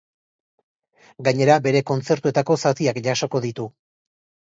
Gainera, 1.27 1.59
bere 1.69 1.83
kontzertuetako 1.91 2.61
zatiak 2.65 3.05
jasoko 3.13 3.47
ditu. 3.49 3.73